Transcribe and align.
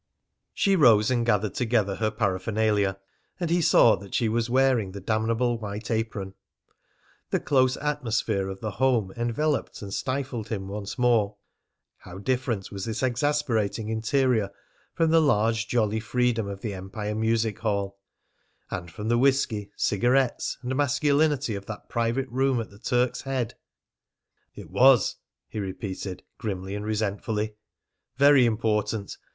She 0.55 0.75
rose 0.75 1.11
and 1.11 1.23
gathered 1.23 1.53
together 1.53 1.97
her 1.97 2.09
paraphernalia, 2.09 2.97
and 3.39 3.51
he 3.51 3.61
saw 3.61 3.95
that 3.97 4.15
she 4.15 4.27
was 4.29 4.49
wearing 4.49 4.93
the 4.93 4.99
damnable 4.99 5.59
white 5.59 5.91
apron. 5.91 6.33
The 7.29 7.39
close 7.39 7.77
atmosphere 7.77 8.49
of 8.49 8.61
the 8.61 8.71
home 8.71 9.13
enveloped 9.15 9.79
and 9.83 9.93
stifled 9.93 10.49
him 10.49 10.67
once 10.67 10.97
more. 10.97 11.37
How 11.97 12.17
different 12.17 12.71
was 12.71 12.85
this 12.85 13.03
exasperating 13.03 13.89
interior 13.89 14.49
from 14.95 15.11
the 15.11 15.21
large 15.21 15.67
jolly 15.67 15.99
freedom 15.99 16.47
of 16.47 16.61
the 16.61 16.73
Empire 16.73 17.13
Music 17.13 17.59
Hall, 17.59 17.99
and 18.71 18.89
from 18.89 19.07
the 19.07 19.19
whisky, 19.19 19.69
cigarettes, 19.75 20.57
and 20.63 20.75
masculinity 20.75 21.53
of 21.53 21.67
that 21.67 21.89
private 21.89 22.27
room 22.29 22.59
at 22.59 22.71
the 22.71 22.79
Turk's 22.79 23.21
Head! 23.21 23.53
"It 24.55 24.71
was!" 24.71 25.17
he 25.47 25.59
repeated 25.59 26.23
grimly 26.39 26.73
and 26.73 26.87
resentfully. 26.87 27.53
"Very 28.17 28.47
important! 28.47 29.15